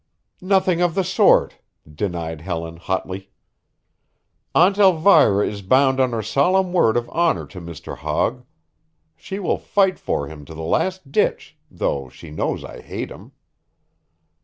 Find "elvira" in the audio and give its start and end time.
4.79-5.47